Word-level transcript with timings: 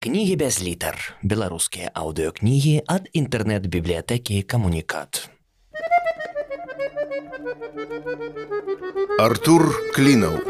Кнігі 0.00 0.36
без 0.40 0.62
літар. 0.64 0.96
Беларускія 1.20 1.90
аўдыёкнігі 1.92 2.88
ад 2.88 3.10
інтэрнэт-бібліятэкі 3.12 4.40
камунікат. 4.48 5.28
Артур 9.20 9.68
Клінаў. 9.92 10.40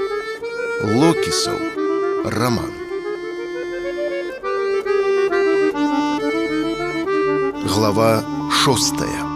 Локісаў. 0.86 1.58
Раман. 2.30 2.70
Глава 7.66 8.22
шостая. 8.54 9.29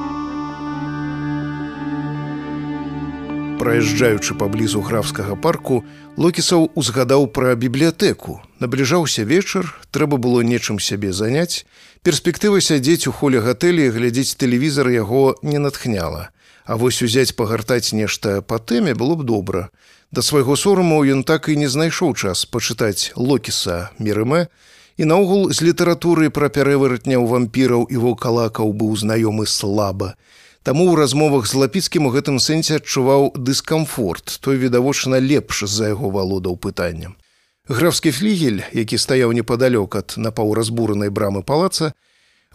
Праязджаючы 3.64 4.34
паблізу 4.36 4.82
графскага 4.84 5.40
парку, 5.40 5.80
Локісаў 6.20 6.66
узгадаў 6.76 7.24
пра 7.32 7.54
бібліятэку. 7.56 8.44
Набліжаўся 8.60 9.24
вечар, 9.24 9.72
трэба 9.88 10.20
было 10.20 10.44
нечым 10.44 10.76
сябе 10.76 11.16
заняць. 11.16 11.64
Перспектыва 12.04 12.60
сядзець 12.60 13.08
у 13.08 13.12
холе 13.16 13.40
гатэлі 13.40 13.88
і 13.88 13.94
глядзець 13.96 14.36
тэлевізар 14.36 14.92
яго 14.92 15.40
не 15.40 15.56
натхняла. 15.56 16.28
А 16.68 16.76
вось 16.76 17.00
узяць 17.00 17.32
пагартаць 17.32 17.96
нешта 17.96 18.44
па 18.44 18.60
тэме 18.60 18.92
было 18.92 19.16
б 19.16 19.24
добра. 19.24 19.72
Да 20.12 20.20
свайго 20.20 20.60
сораму 20.60 21.00
ён 21.00 21.24
так 21.24 21.48
і 21.48 21.56
не 21.56 21.72
знайшоў 21.72 22.12
час 22.20 22.44
пачытаць 22.44 23.16
Локіса 23.16 23.96
Мерымэ, 23.96 24.52
і 25.00 25.08
наогул 25.08 25.48
з 25.48 25.64
літаратуры 25.64 26.28
пра 26.28 26.52
пярэваратняў 26.52 27.24
вампіраў 27.32 27.88
і 27.88 27.96
вокалакаў 27.96 28.76
быў 28.76 28.92
знаёмы 28.92 29.48
слаба. 29.48 30.20
Таму 30.64 30.88
ў 30.88 30.96
размовах 30.96 31.44
з 31.44 31.60
лапіцкім 31.60 32.08
у 32.08 32.10
гэтым 32.14 32.40
сэнсе 32.40 32.80
адчуваў 32.80 33.36
дыскамфорт, 33.36 34.40
той 34.40 34.56
відавочна 34.56 35.20
лепш 35.20 35.68
за 35.68 35.92
яго 35.92 36.08
валодаў 36.08 36.56
пытанням. 36.56 37.20
Графскі 37.68 38.08
флігель, 38.16 38.64
які 38.72 38.96
стаяў 38.96 39.36
непадалёк 39.36 39.92
ад 40.00 40.16
напаўразбуранай 40.16 41.12
брамы 41.12 41.44
палаца, 41.44 41.92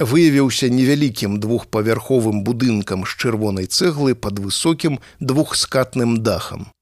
выявіўся 0.02 0.74
невялікім 0.74 1.38
двухпавярховым 1.38 2.42
будынкам 2.42 3.06
з 3.06 3.14
чырвонай 3.14 3.70
цэглы 3.70 4.18
пад 4.18 4.42
высокім 4.42 4.98
двухскатным 5.22 6.18
дахам. 6.26 6.74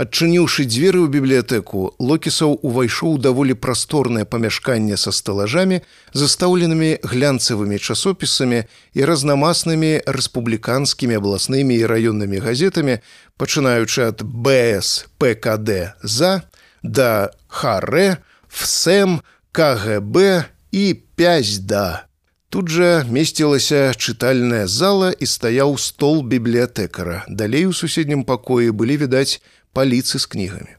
Адчыніўшы 0.00 0.64
дзверы 0.64 1.04
ў 1.04 1.12
бібліятэку, 1.12 1.92
Локісаў 2.00 2.54
увайшоў 2.64 3.18
даволі 3.20 3.52
прасторнае 3.52 4.24
памяшканне 4.24 4.96
са 4.96 5.12
сталажамі, 5.12 5.82
застаўленымі 6.16 7.04
глянцавымі 7.04 7.76
часопісамі 7.76 8.62
і 8.96 9.00
разнамаснымі 9.04 9.92
рэспубліканскімі 10.08 11.20
абласнымі 11.20 11.76
і 11.76 11.84
раённымі 11.92 12.40
газетамі, 12.40 13.04
пачынаючы 13.36 14.08
ад 14.08 14.24
БС 14.24 15.04
ПКД 15.20 15.92
за, 16.00 16.48
да 16.80 17.28
Харэ, 17.52 18.24
ФСМ, 18.48 19.20
КГБ 19.52 20.48
і 20.72 20.84
5 20.96 21.66
да. 21.68 22.08
Тут 22.50 22.66
жа 22.66 23.04
месцілася 23.06 23.92
чытальная 23.94 24.64
зала 24.66 25.12
і 25.12 25.26
стаяў 25.28 25.76
стол 25.78 26.24
бібліятэкара. 26.26 27.28
Далей 27.28 27.68
у 27.70 27.72
суседнім 27.76 28.24
пакоі 28.26 28.72
былі 28.74 28.96
відаць 29.06 29.38
паліцы 29.72 30.18
з 30.18 30.26
кнігамі. 30.26 30.74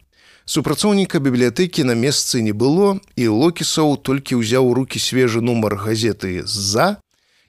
Супрацоўніка 0.46 1.20
бібліятэкі 1.20 1.84
на 1.88 1.96
месцы 1.96 2.42
не 2.42 2.52
было, 2.52 3.00
і 3.16 3.28
Локісаў 3.28 3.96
толькі 4.04 4.42
ўзяў 4.42 4.68
у 4.68 4.74
рукі 4.74 5.00
свежы 5.00 5.40
нумар 5.40 5.78
газеты 5.80 6.44
з-за, 6.44 6.98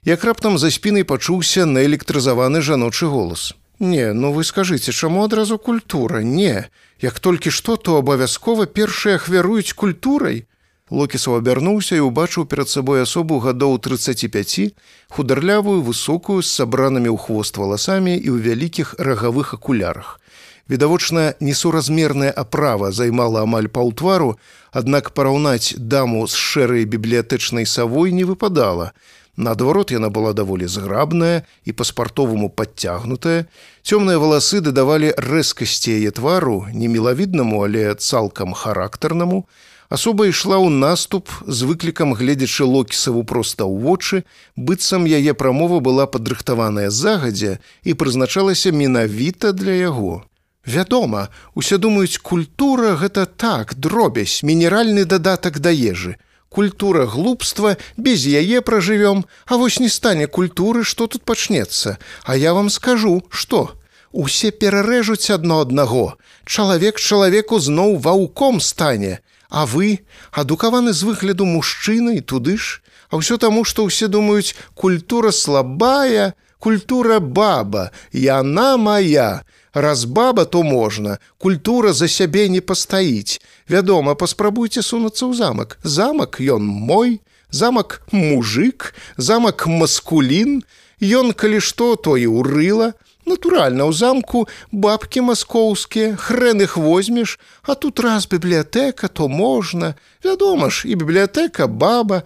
як 0.04 0.24
раптам 0.24 0.58
за 0.58 0.70
спінай 0.70 1.02
пачуўся 1.02 1.66
наэлектрызаваны 1.66 2.62
жаночы 2.62 3.06
голас. 3.06 3.54
Не, 3.82 4.12
ну 4.12 4.30
вы 4.32 4.44
скажыце, 4.44 4.92
чаму 4.92 5.24
адразу 5.24 5.58
культура? 5.58 6.22
Не, 6.22 6.70
як 7.02 7.18
толькі 7.18 7.50
што, 7.50 7.76
то 7.76 7.98
абавязкова 7.98 8.66
першыя 8.66 9.18
ахвяруюць 9.18 9.74
культурай. 9.74 10.46
Локісаў 10.86 11.40
абярнуўся 11.42 11.98
і 11.98 12.06
ўбачыў 12.06 12.46
перад 12.46 12.70
сабой 12.70 13.02
асобу 13.02 13.42
гадоў 13.42 13.82
35, 13.82 14.78
хударлявую, 15.10 15.82
высокую, 15.82 16.46
з 16.46 16.54
сабранымі 16.54 17.10
ў 17.10 17.18
хвост 17.18 17.58
валасамі 17.58 18.14
і 18.14 18.28
ў 18.30 18.38
вялікіх 18.38 18.94
рагавых 19.02 19.58
акулярах. 19.58 20.21
Відавочна, 20.70 21.34
несуразмерная 21.40 22.30
аправа 22.30 22.92
займала 22.92 23.42
амаль 23.42 23.66
паўтвару, 23.66 24.38
аднак 24.70 25.10
параўнаць 25.10 25.74
даму 25.76 26.26
з 26.26 26.38
шэрай 26.38 26.84
бібліятэчнай 26.86 27.66
савой 27.66 28.12
не 28.12 28.24
выпадала. 28.24 28.92
Наадварот 29.36 29.90
яна 29.90 30.08
была 30.12 30.32
даволі 30.36 30.68
зграбная 30.68 31.42
і 31.64 31.72
па-спартоваму 31.72 32.48
падцягнутая. 32.52 33.48
Цёмныя 33.82 34.20
валасы 34.22 34.60
дадавалі 34.60 35.10
рэзкасці 35.16 35.98
яе 35.98 36.10
твару, 36.12 36.68
не 36.70 36.86
мілавіднаму, 36.86 37.64
але 37.64 37.94
цалкам 37.94 38.52
характарнаму. 38.52 39.48
Асоба 39.92 40.24
ішла 40.28 40.56
ў 40.62 40.70
наступ 40.70 41.28
з 41.44 41.68
выклікам 41.68 42.14
гледзячы 42.16 42.64
локісаву 42.64 43.24
проста 43.24 43.64
ў 43.66 43.76
вочы, 43.82 44.24
быццам 44.56 45.10
яе 45.10 45.34
прамова 45.34 45.80
была 45.80 46.06
падрыхтаваная 46.06 46.88
загадзя 46.88 47.58
і 47.84 47.92
прызначалася 47.92 48.70
менавіта 48.72 49.52
для 49.52 49.74
яго. 49.74 50.24
Вядома, 50.66 51.28
усе 51.54 51.78
думаюць, 51.78 52.18
культура 52.18 52.94
гэта 52.94 53.26
так, 53.26 53.74
дробязь, 53.74 54.42
мінеральны 54.42 55.04
дадатак 55.04 55.58
да 55.58 55.70
ежы. 55.70 56.16
Культура 56.48 57.06
глупства, 57.06 57.76
без 57.96 58.26
яе 58.26 58.60
пражывём, 58.60 59.24
А 59.46 59.56
вось 59.56 59.80
не 59.80 59.88
стане 59.88 60.26
культуры, 60.26 60.84
што 60.84 61.06
тут 61.06 61.24
пачнецца. 61.24 61.98
А 62.24 62.36
я 62.36 62.54
вам 62.54 62.70
скажу, 62.70 63.24
што? 63.30 63.72
Усе 64.12 64.50
перарэжуць 64.50 65.30
адно 65.30 65.60
аднаго. 65.60 66.16
Чалавек 66.44 67.00
чалавеку 67.00 67.58
зноў 67.58 67.96
ваўком 67.96 68.60
стане. 68.60 69.20
А 69.48 69.66
вы, 69.66 70.00
адукаваны 70.30 70.92
з 70.92 71.02
выгляду 71.02 71.44
мужчыны 71.44 72.16
і 72.16 72.20
туды 72.20 72.56
ж, 72.56 72.82
А 73.12 73.20
ўсё 73.20 73.36
таму, 73.36 73.64
што 73.68 73.84
ўсе 73.84 74.08
думаюць, 74.08 74.56
культура 74.72 75.36
слабая, 75.36 76.32
культура 76.62 77.18
баба, 77.18 77.90
яна 78.12 78.76
моя, 78.76 79.42
раз 79.74 80.04
баба 80.04 80.44
то 80.44 80.62
можна 80.62 81.18
культура 81.38 81.92
за 81.92 82.06
сябе 82.08 82.48
не 82.48 82.60
пастаіць 82.60 83.42
вядома 83.68 84.14
паспрабуйце 84.14 84.82
сунуцца 84.86 85.26
ў 85.26 85.34
замак 85.34 85.78
замак 85.82 86.38
ён 86.38 86.62
мой. 86.62 87.20
Замак 87.52 88.00
мужик. 88.12 88.94
Замак 89.18 89.66
маскулін 89.68 90.62
ён 91.02 91.34
калі 91.36 91.58
што 91.60 91.96
то 91.96 92.14
і 92.16 92.30
ўрыла 92.30 92.94
натуральна 93.26 93.84
ў 93.84 93.92
замку 93.92 94.46
бабкі 94.72 95.26
маскоўскія 95.26 96.16
хрен 96.16 96.62
іх 96.64 96.78
возьмеш 96.78 97.36
а 97.66 97.74
тут 97.74 98.00
раз 98.00 98.24
бібліятэка 98.24 99.10
то 99.12 99.28
можна 99.28 99.98
вядома 100.24 100.70
ж 100.70 100.88
і 100.88 100.94
бібліятэка 100.94 101.66
баба. 101.66 102.22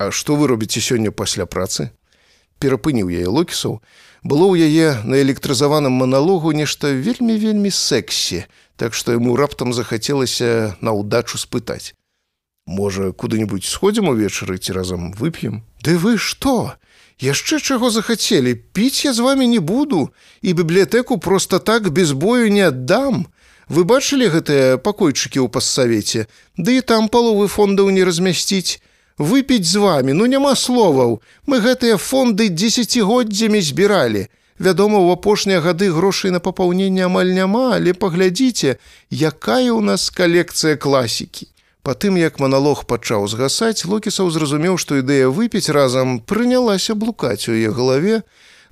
А 0.00 0.10
што 0.10 0.34
вы 0.34 0.50
робіце 0.50 0.80
сёння 0.80 1.14
пасля 1.14 1.46
працы 1.46 1.92
перапыніў 2.58 3.10
яе 3.10 3.28
локісаў 3.28 3.80
было 4.24 4.48
ў 4.48 4.68
яе 4.68 5.04
на 5.04 5.20
электрызаваным 5.20 5.92
маналогу 5.92 6.52
нешта 6.56 6.92
вельмі 6.96 7.36
вельмі 7.36 7.70
сексі, 7.70 8.48
так 8.76 8.94
што 8.94 9.12
яму 9.12 9.36
раптам 9.36 9.76
захацелася 9.76 10.76
на 10.80 10.96
ўдачу 10.96 11.36
спытаць. 11.38 11.92
Можа, 12.66 13.12
куды-нибудь 13.12 13.64
сходзім 13.64 14.08
увечары 14.08 14.56
ці 14.56 14.72
разам 14.72 15.12
вып'ем. 15.12 15.60
Ды 15.84 16.00
вы 16.00 16.16
што? 16.16 16.80
Яшчэ 17.20 17.60
чаго 17.60 17.92
захацелі, 17.92 18.56
піць 18.72 19.04
я 19.04 19.12
з 19.12 19.20
вами 19.20 19.46
не 19.46 19.60
буду 19.60 20.08
і 20.40 20.56
бібліятэку 20.56 21.18
проста 21.18 21.60
так 21.60 21.92
без 21.92 22.12
бою 22.12 22.48
не 22.48 22.64
аддам. 22.64 23.28
Вы 23.68 23.84
бачылі 23.84 24.32
гэтыя 24.32 24.80
пакойчыкі 24.80 25.44
ў 25.44 25.48
пассавеце, 25.52 26.26
Ды 26.56 26.80
і 26.80 26.80
там 26.80 27.12
паловы 27.12 27.48
фондаў 27.48 27.92
не 27.92 28.04
размясціць 28.04 28.80
выпіць 29.18 29.66
з 29.66 29.76
вами 29.76 30.12
ну 30.12 30.26
няма 30.26 30.54
словаў. 30.54 31.22
Мы 31.46 31.60
гэтыя 31.60 31.96
фонды 31.96 32.48
десятгоддзямі 32.48 33.60
збіралі. 33.60 34.26
Вядома 34.58 34.98
у 34.98 35.10
апошнія 35.10 35.60
гады 35.60 35.90
грошай 35.90 36.30
на 36.30 36.40
папаўненне 36.40 37.04
амаль 37.04 37.34
няма 37.34 37.74
але 37.74 37.94
паглядзіце 37.94 38.78
якая 39.10 39.70
ў 39.70 39.80
нас 39.82 40.10
калекцыя 40.10 40.76
класікі. 40.76 41.50
Патым 41.84 42.16
як 42.16 42.40
маналог 42.40 42.86
пачаў 42.88 43.28
згасаць 43.28 43.84
локісаў 43.84 44.30
зразумеў 44.30 44.78
што 44.78 45.02
ідэя 45.02 45.28
выпіць 45.28 45.68
разам 45.68 46.18
прынялася 46.20 46.94
блукаць 46.94 47.44
у 47.48 47.52
яе 47.52 47.68
галаве 47.68 48.22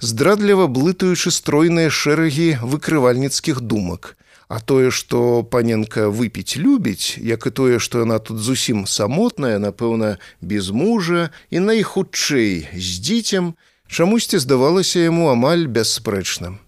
здрадліва 0.00 0.66
блытаючы 0.66 1.31
стройныя 1.31 1.90
шэрагі 1.90 2.62
выкрывальніцкіх 2.62 3.61
думак 3.61 4.16
А 4.52 4.60
тое, 4.60 4.90
што 4.93 5.40
паненка 5.49 6.10
выпіць 6.12 6.60
любіць, 6.60 7.16
як 7.16 7.46
і 7.49 7.50
тое, 7.56 7.76
што 7.81 8.04
яна 8.04 8.19
тут 8.20 8.37
зусім 8.37 8.84
самотная, 8.84 9.56
напэўна, 9.56 10.19
без 10.44 10.69
мужа 10.69 11.31
і 11.49 11.62
найхутчэй 11.64 12.69
з 12.76 12.90
дзіцем, 13.00 13.54
чамусьці 13.88 14.43
здавалася 14.44 15.08
яму 15.08 15.32
амаль 15.32 15.64
бясспрэчным. 15.72 16.60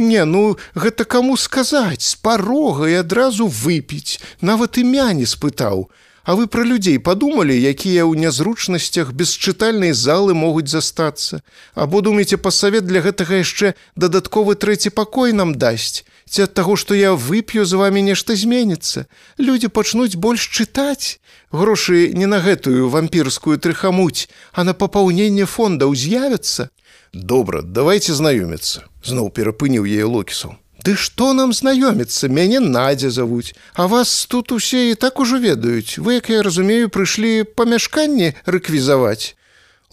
Не, 0.00 0.24
ну 0.24 0.56
гэта 0.72 1.04
каму 1.04 1.36
сказаць, 1.36 2.08
з 2.08 2.16
парога 2.24 2.88
і 2.88 3.04
адразу 3.04 3.52
выпіць, 3.52 4.16
нават 4.40 4.80
імя 4.80 5.12
не 5.12 5.28
спытаў. 5.28 5.92
А 6.24 6.40
вы 6.40 6.48
пра 6.48 6.64
людзей 6.64 6.96
падумалі, 6.98 7.52
якія 7.52 8.08
ў 8.08 8.16
нязручнасцях 8.16 9.12
без 9.12 9.36
чытальнай 9.36 9.92
залы 9.92 10.32
могуць 10.32 10.72
застацца. 10.72 11.44
Або 11.76 12.00
думаеце, 12.00 12.40
пасавет 12.40 12.88
для 12.88 13.04
гэтага 13.04 13.44
яшчэ 13.44 13.76
дадатковы 13.94 14.56
трэці 14.56 14.88
пакой 14.96 15.36
нам 15.36 15.52
дасць 15.52 16.00
ці 16.30 16.46
ад 16.46 16.54
таго, 16.54 16.76
што 16.76 16.94
я 16.94 17.14
вып'ю 17.14 17.64
з 17.64 17.72
вами 17.78 18.02
нешта 18.02 18.36
зменіцца. 18.36 19.06
Людзі 19.38 19.68
пачнуць 19.68 20.18
больш 20.18 20.50
чытаць. 20.50 21.18
Грошы 21.50 22.12
не 22.12 22.26
на 22.26 22.42
гэтую 22.42 22.90
вампірскую 22.90 23.58
трыхамуць, 23.58 24.28
а 24.52 24.64
на 24.64 24.74
папаўненне 24.74 25.46
фондаў 25.46 25.94
з'явяцца. 25.94 26.68
Добра, 27.14 27.62
давайте 27.62 28.12
знаёміцца. 28.12 28.84
Зноў 29.06 29.30
перапыніў 29.30 29.86
яе 29.86 30.04
локісаў. 30.04 30.58
Ды 30.84 30.94
што 30.94 31.32
нам 31.32 31.54
знаёміцца, 31.56 32.28
мяне 32.28 32.60
надзя 32.60 33.10
завуць, 33.10 33.54
А 33.74 33.86
вас 33.86 34.26
тут 34.26 34.52
усе 34.52 34.90
і 34.90 34.94
так 34.94 35.18
ужо 35.20 35.38
ведаюць. 35.38 35.98
Вы, 35.98 36.20
як 36.20 36.30
я 36.30 36.42
разумею, 36.42 36.90
прыйшлі 36.90 37.42
памяшканне 37.42 38.34
рэквізаваць. 38.46 39.34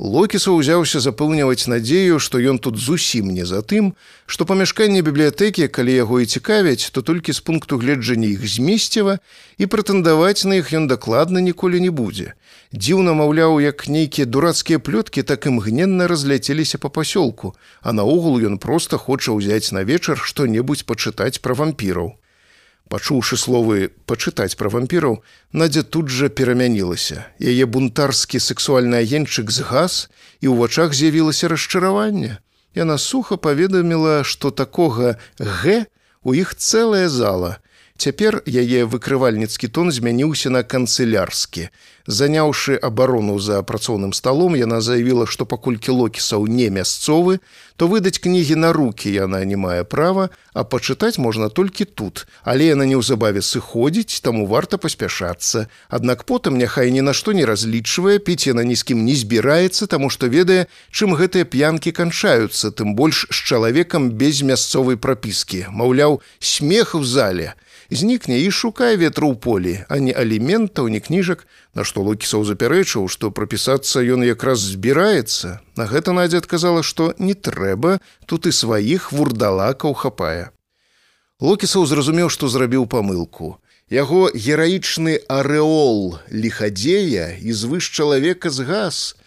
Локіса 0.02 0.50
ўзяўся 0.50 0.98
запэўніваць 0.98 1.70
надзею, 1.70 2.18
што 2.18 2.42
ён 2.42 2.58
тут 2.58 2.82
зусім 2.82 3.30
не 3.30 3.46
за 3.46 3.62
тым, 3.62 3.94
што 4.26 4.42
памяшканне 4.42 5.06
бібліятэкі, 5.06 5.70
калі 5.70 5.94
яго 5.94 6.18
і 6.18 6.26
цікавяць, 6.26 6.90
то 6.90 7.06
толькі 7.06 7.30
з 7.30 7.46
пункту 7.46 7.78
гледжання 7.78 8.26
іх 8.34 8.42
змесціва 8.42 9.22
і 9.62 9.70
прэтэндаваць 9.70 10.50
на 10.50 10.58
іх 10.58 10.74
ён 10.74 10.90
дакладна 10.90 11.46
ніколі 11.46 11.78
не 11.78 11.94
будзе. 11.94 12.34
Дзіўна 12.74 13.14
маўляў, 13.14 13.62
як 13.62 13.86
нейкія 13.86 14.26
дурацкія 14.26 14.82
плёткі 14.82 15.22
так 15.22 15.46
імгненна 15.46 16.10
разляцеліся 16.10 16.82
па 16.82 16.90
пасёлку, 16.90 17.54
а 17.86 17.94
наогул 17.94 18.42
ён 18.42 18.58
проста 18.58 18.98
хоча 18.98 19.38
ўзяць 19.38 19.70
на 19.78 19.86
вечар 19.86 20.18
што-небудзь 20.18 20.90
пачытаць 20.90 21.38
пра 21.38 21.54
вампіраў. 21.54 22.18
Пачуўшы 22.94 23.38
словы 23.42 23.90
пачытаць 24.06 24.54
пра 24.54 24.70
вампіраў, 24.70 25.16
Надзя 25.50 25.82
тут 25.82 26.14
жа 26.14 26.28
перамянілася. 26.30 27.26
Яе 27.42 27.66
бунтарскі 27.66 28.38
сексуальны 28.38 29.02
агенчык 29.02 29.50
згас 29.50 30.14
і 30.46 30.54
ў 30.54 30.62
вачах 30.62 30.94
з'явілася 30.94 31.50
расчараванне. 31.50 32.38
Яна 32.78 33.02
суха 33.02 33.42
паведаміла, 33.42 34.22
што 34.22 34.54
такога 34.54 35.18
г 35.42 35.90
у 36.22 36.38
іх 36.38 36.54
цэлая 36.54 37.10
зала. 37.10 37.58
Цяпер 38.04 38.42
яе 38.44 38.84
выкрывальніцкі 38.84 39.70
тон 39.72 39.92
змяніўся 39.94 40.50
на 40.52 40.64
канцылярскі. 40.68 41.70
Заняўшы 42.04 42.76
абарону 42.76 43.40
за 43.40 43.62
працоўным 43.64 44.12
сталом, 44.12 44.58
яна 44.60 44.82
заявіла, 44.82 45.24
што 45.24 45.46
паколькі 45.46 45.96
локісаў 45.96 46.44
не 46.52 46.68
мясцовы, 46.68 47.40
то 47.78 47.88
выдаць 47.88 48.20
кнігі 48.20 48.60
на 48.60 48.74
рукі 48.76 49.08
яна 49.08 49.46
не 49.48 49.56
мае 49.56 49.88
права, 49.88 50.36
а 50.52 50.68
пачытаць 50.68 51.16
можна 51.16 51.48
толькі 51.48 51.86
тут. 51.86 52.28
Але 52.44 52.76
яна 52.76 52.84
неўзабаве 52.84 53.40
сыходзіць, 53.40 54.20
таму 54.20 54.52
варта 54.52 54.76
паспяшацца. 54.76 55.72
Аднак 55.88 56.28
потым 56.28 56.60
няхай 56.60 56.92
ні 56.92 57.08
на 57.08 57.16
што 57.16 57.32
не 57.32 57.48
разлічвае, 57.48 58.20
піць 58.20 58.52
яна 58.52 58.68
ні 58.68 58.76
з 58.76 58.84
кім 58.84 59.08
не 59.08 59.16
збіраецца, 59.16 59.88
таму 59.88 60.10
што 60.10 60.28
ведае, 60.28 60.68
чым 60.92 61.16
гэтыя 61.16 61.48
п'янкі 61.48 61.96
канчаюцца, 61.96 62.76
тым 62.76 63.00
больш 63.00 63.32
з 63.32 63.38
чалавекам 63.48 64.12
без 64.12 64.44
мясцовай 64.44 65.00
прапіскі. 65.00 65.72
Маўляў, 65.72 66.20
смех 66.44 67.00
у 67.00 67.04
зале 67.08 67.56
знікне 67.90 68.40
і 68.44 68.52
шукае 68.52 68.96
ветру 68.98 69.34
ў 69.34 69.38
полі, 69.40 69.74
а 69.90 70.00
не 70.00 70.14
аліментаў, 70.14 70.88
ні 70.88 71.00
кніжак, 71.04 71.48
на 71.76 71.84
што 71.84 72.04
локісаў 72.06 72.46
запярэчыў, 72.48 73.08
што 73.10 73.32
прапісацца 73.32 74.04
ён 74.04 74.24
якраз 74.24 74.64
збіраецца. 74.76 75.60
На 75.76 75.86
гэта 75.90 76.14
надзя 76.16 76.40
адказала, 76.44 76.84
што 76.84 77.14
не 77.18 77.34
трэба, 77.34 78.00
тут 78.26 78.48
і 78.48 78.52
сваіх 78.52 79.12
вурдалакаў 79.12 79.94
хапае. 79.94 80.52
Локісаў 81.42 81.86
зразумеў, 81.86 82.30
што 82.30 82.48
зрабіў 82.48 82.88
памылку. 82.88 83.58
Яго 83.92 84.32
гераічны 84.32 85.20
арэол 85.28 86.20
лихадзея 86.32 87.36
і 87.42 87.52
звыш 87.52 87.92
чалавека 87.92 88.50
згас. 88.50 89.18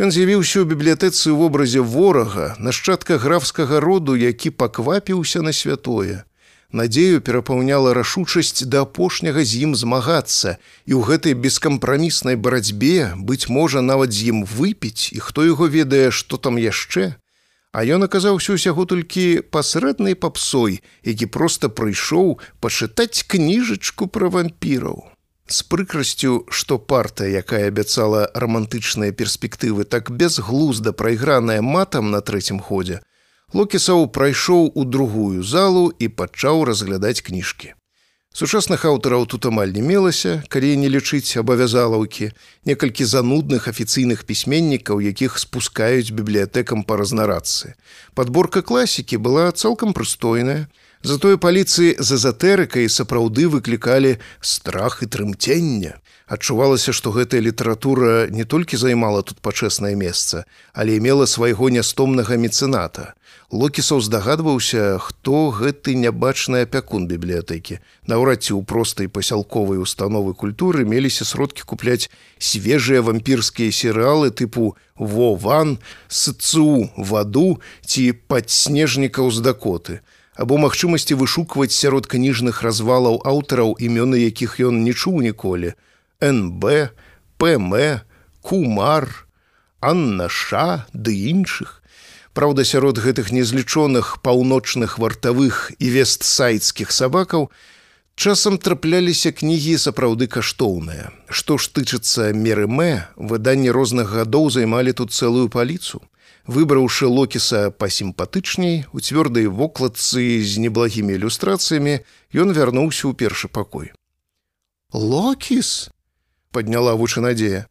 Ён 0.00 0.08
з'явіўся 0.12 0.64
ў 0.64 0.68
бібліятэцы 0.72 1.32
ў 1.32 1.36
вобразе 1.36 1.84
ворага, 1.84 2.56
нашчадка 2.58 3.20
графскага 3.20 3.80
роду, 3.80 4.16
які 4.16 4.50
паквапіўся 4.50 5.44
на 5.44 5.52
святое 5.52 6.24
надзею 6.72 7.20
перапаўняла 7.20 7.94
рашучасць 7.94 8.64
да 8.64 8.82
апошняга 8.86 9.44
з 9.44 9.66
ім 9.66 9.74
змагацца. 9.74 10.58
І 10.86 10.98
ў 10.98 11.02
гэтай 11.06 11.34
бескампраміснай 11.34 12.36
барацьбе 12.36 13.14
быць 13.16 13.48
можа 13.48 13.80
нават 13.80 14.12
з 14.12 14.32
ім 14.34 14.44
выпіць 14.44 15.12
і 15.12 15.22
хто 15.22 15.46
яго 15.46 15.70
ведае 15.70 16.10
што 16.10 16.36
там 16.36 16.58
яшчэ. 16.58 17.14
А 17.76 17.84
ён 17.84 18.08
аказаўся 18.08 18.56
ўсяго 18.56 18.88
толькі 18.88 19.44
пасрэднай 19.52 20.16
папсой 20.16 20.80
які 21.04 21.26
проста 21.26 21.68
прыйшоў 21.68 22.40
пачытаць 22.60 23.26
кніжачку 23.28 24.08
пра 24.08 24.32
вампіраў. 24.32 25.04
З 25.46 25.62
прыкрасцю 25.70 26.46
што 26.50 26.78
партыя 26.78 27.44
якая 27.44 27.68
абяцала 27.70 28.26
рамантычныя 28.34 29.12
перспектывы 29.12 29.84
так 29.84 30.10
безглузда 30.10 30.90
прайграная 30.90 31.62
матам 31.62 32.10
на 32.10 32.20
трэцім 32.20 32.58
ходзе 32.58 33.04
Локісаў 33.54 34.08
прайшоў 34.10 34.72
у 34.74 34.84
другую 34.84 35.42
залу 35.42 35.92
і 35.98 36.08
пачаў 36.08 36.64
разглядаць 36.66 37.22
кніжкі. 37.22 37.74
Сучасных 38.36 38.84
аўтараў 38.84 39.24
тут 39.32 39.46
амаль 39.46 39.70
не 39.72 39.80
мелася, 39.80 40.42
калі 40.52 40.74
не 40.76 40.90
лічыць 40.92 41.38
абавязалаўкі, 41.40 42.34
некалькі 42.68 43.06
занудных 43.08 43.68
афіцыйных 43.70 44.26
пісьменнікаў, 44.28 45.00
якіх 45.00 45.38
спускаюць 45.38 46.10
бібліятэкам 46.10 46.82
па 46.84 46.98
разнарадцы. 47.00 47.72
Падборка 48.12 48.60
класікі 48.60 49.16
была 49.16 49.48
цалкам 49.56 49.94
прыстойная. 49.96 50.66
Затое 51.02 51.36
паліцыі 51.36 51.96
з 52.00 52.16
эзатэрыкай 52.16 52.88
сапраўды 52.88 53.46
выклікалі 53.52 54.16
страх 54.40 55.02
і 55.02 55.06
трымцення. 55.06 56.00
Адчувалася, 56.26 56.90
што 56.90 57.12
гэтая 57.14 57.38
літаратура 57.38 58.26
не 58.26 58.42
толькі 58.42 58.76
займала 58.76 59.22
тут 59.22 59.38
пачэснае 59.38 59.94
месца, 59.94 60.42
але 60.74 60.98
мела 60.98 61.26
свайго 61.26 61.70
нястомнага 61.70 62.34
мецэната. 62.34 63.14
Локісаў 63.54 64.02
здагадваўся, 64.02 64.98
хто 64.98 65.54
гэты 65.54 65.94
нябачны 65.94 66.66
апякун 66.66 67.06
бібліятэкі. 67.06 67.78
Наўрад 68.10 68.42
ці 68.42 68.58
ў 68.58 68.66
простай 68.66 69.06
пасялковай 69.06 69.78
установы 69.78 70.34
культуры 70.34 70.82
меліся 70.82 71.22
сродкі 71.22 71.62
купляць 71.62 72.10
свежыя 72.42 73.06
вампірскія 73.06 73.70
серыалы 73.70 74.34
тыпу 74.34 74.74
Вован, 74.98 75.78
сцу 76.08 76.90
ваду 76.98 77.62
ці 77.86 78.10
падснежнікаў 78.26 79.30
з 79.30 79.38
дакоты 79.46 80.00
або 80.36 80.60
магчымасці 80.60 81.16
вышукваць 81.16 81.72
сярод 81.72 82.06
кніжных 82.06 82.62
развалаў 82.62 83.20
аўтараў 83.24 83.76
імёны 83.80 84.20
якіх 84.20 84.60
ён 84.60 84.84
не 84.84 84.92
чуў 84.92 85.20
ніколі 85.24 85.72
НБ, 86.20 86.92
ПМ, 87.36 88.00
Кумар, 88.40 89.26
Анна 89.80 90.28
Ша 90.28 90.86
ды 90.92 91.12
іншых. 91.30 91.82
Праўда, 92.32 92.64
сярод 92.64 92.98
гэтых 93.00 93.32
незлічоных 93.32 94.20
паўночных 94.22 94.98
вартавых 94.98 95.72
і 95.78 95.86
вестсайдскіх 95.90 96.92
сабакаў 96.92 97.50
часам 98.16 98.56
трапляліся 98.58 99.32
кнігі 99.32 99.76
сапраўды 99.80 100.28
каштоўныя. 100.28 101.12
Што 101.28 101.56
ж 101.56 101.72
тычыцца 101.72 102.32
меры 102.32 102.68
мэ, 102.68 103.08
выданні 103.16 103.72
розных 103.72 104.12
гадоў 104.12 104.50
займалі 104.50 104.92
тут 104.92 105.12
цэлую 105.12 105.48
паліцу. 105.48 106.00
Выбраўшы 106.46 107.10
локіса 107.10 107.74
пасімпатычней, 107.74 108.86
у 108.94 109.02
цвёрдай 109.02 109.50
вокладцы 109.50 110.38
з 110.46 110.62
неблагімі 110.62 111.18
ілюстрацыямі, 111.18 112.06
ён 112.30 112.54
вярнуўся 112.54 113.10
ў 113.10 113.18
першы 113.18 113.50
пакой. 113.50 113.90
Локіс 114.94 115.90
подняла 116.54 116.94
вушы 116.94 117.18
надзея. 117.18 117.66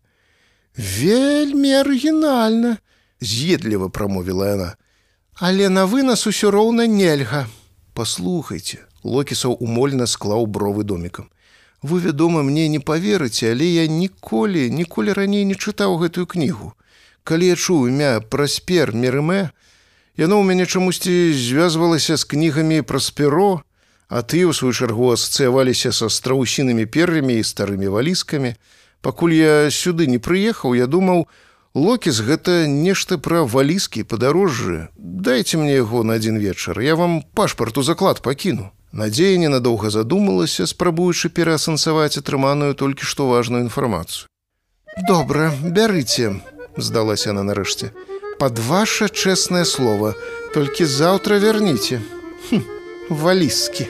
Вельмі 0.76 1.72
арыгінальна, 1.80 2.84
з'едліва 3.24 3.88
прамовіла 3.88 4.50
яна. 4.52 4.70
Але 5.40 5.72
на 5.72 5.88
вынас 5.88 6.28
усё 6.28 6.52
роўна 6.52 6.84
нельга. 6.84 7.48
Паслухайце, 7.96 8.84
Локісаў 9.08 9.56
умольна 9.56 10.04
склаў 10.04 10.48
бровы 10.52 10.84
домікам. 10.84 11.32
Вы, 11.82 12.00
вядома, 12.02 12.44
мне 12.44 12.68
не 12.68 12.80
паверыце, 12.80 13.52
але 13.56 13.66
я 13.72 13.88
ніколі, 13.88 14.68
ніколі 14.68 15.14
раней 15.14 15.46
не 15.46 15.56
чытаў 15.56 15.96
гэтую 16.02 16.26
кнігу. 16.28 16.74
Калі 17.26 17.48
я 17.50 17.58
чуў 17.58 17.90
імя 17.90 18.22
праспер 18.22 18.94
Мерымэ, 18.94 19.50
яно 20.14 20.38
ў 20.38 20.44
мяне 20.46 20.70
чамусьці 20.70 21.34
звязвалася 21.34 22.22
з 22.22 22.24
кнігамі 22.30 22.86
пра 22.86 23.02
спіро, 23.02 23.66
а 24.14 24.22
ты, 24.22 24.46
у 24.46 24.54
сваю 24.54 24.78
чаргу 24.78 25.10
асацыяваліся 25.10 25.90
са 25.90 26.06
страусінымі 26.06 26.86
пер'ямі 26.86 27.42
і 27.42 27.48
старымі 27.50 27.90
валіскамі. 27.90 28.54
Пакуль 29.02 29.34
я 29.34 29.74
сюды 29.74 30.06
не 30.06 30.22
прыехаў, 30.22 30.78
я 30.78 30.86
думаў, 30.86 31.26
Локіс 31.76 32.22
гэта 32.24 32.70
нешта 32.72 33.18
пра 33.18 33.42
валіскі 33.44 34.06
падарожжы. 34.08 34.88
Дайце 34.96 35.58
мне 35.60 35.76
яго 35.76 36.06
на 36.08 36.16
адзін 36.22 36.40
вечар. 36.40 36.80
Я 36.80 36.96
вам 36.96 37.20
пашпарту 37.36 37.84
заклад 37.84 38.22
пакіну. 38.22 38.72
Надзея 38.96 39.36
ненадоўга 39.42 39.92
задумалася, 39.92 40.70
спрабуючы 40.72 41.28
пераасэнсаваць 41.28 42.16
атрыманую 42.22 42.78
толькі 42.80 43.04
што 43.04 43.28
важную 43.28 43.66
інфармацыю. 43.68 44.32
Добра, 45.10 45.52
бярыце, 45.60 46.40
здалася 46.78 47.30
она 47.32 47.44
нарэшце. 47.44 47.92
Пад 48.40 48.60
ваше 48.60 49.08
чэснае 49.08 49.66
слово, 49.66 50.16
толькі 50.54 50.86
заўтра 50.86 51.40
вярніце. 51.40 52.02
Хм 52.50 52.64
валіскі. 53.10 53.88